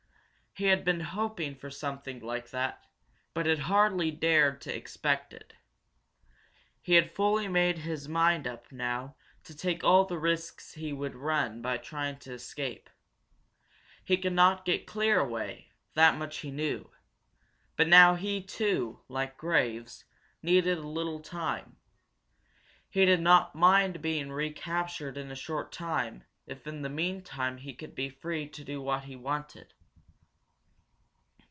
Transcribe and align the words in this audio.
He 0.53 0.65
had 0.65 0.83
been 0.83 0.99
hoping 0.99 1.55
for 1.55 1.69
something 1.71 2.19
like 2.19 2.49
that, 2.49 2.85
but 3.33 3.45
had 3.45 3.59
hardly 3.59 4.11
dared 4.11 4.59
to 4.59 4.75
expect 4.75 5.31
it. 5.31 5.53
He 6.81 6.95
had 6.95 7.15
fully 7.15 7.47
made 7.47 7.77
up 7.77 7.81
his 7.85 8.09
mind 8.09 8.45
now 8.69 9.15
to 9.45 9.55
take 9.55 9.81
all 9.85 10.03
the 10.03 10.17
risks 10.19 10.73
he 10.73 10.91
would 10.91 11.15
run 11.15 11.61
by 11.61 11.77
trying 11.77 12.17
to 12.19 12.33
escape. 12.33 12.89
He 14.03 14.17
could 14.17 14.33
not 14.33 14.65
get 14.65 14.85
clear 14.85 15.21
away, 15.21 15.71
that 15.93 16.17
much 16.17 16.39
he 16.39 16.51
knew. 16.51 16.89
But 17.77 17.87
now 17.87 18.15
he, 18.15 18.43
too, 18.43 18.99
like 19.07 19.37
Graves, 19.37 20.03
needed 20.43 20.79
a 20.79 20.81
little 20.81 21.21
time. 21.21 21.77
He 22.89 23.05
did 23.05 23.21
not 23.21 23.55
mind 23.55 24.01
being 24.01 24.33
recaptured 24.33 25.15
in 25.17 25.31
a 25.31 25.33
short 25.35 25.71
time 25.71 26.25
if, 26.45 26.67
in 26.67 26.81
the 26.81 26.89
meantime, 26.89 27.55
he 27.57 27.73
could 27.73 27.95
be 27.95 28.09
free 28.09 28.49
to 28.49 28.65
do 28.65 28.81
what 28.81 29.05
he 29.05 29.15
wanted. 29.15 29.73